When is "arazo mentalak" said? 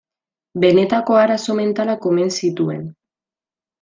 1.25-2.09